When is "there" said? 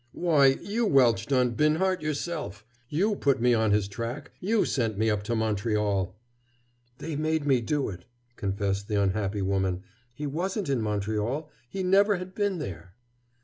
12.57-12.95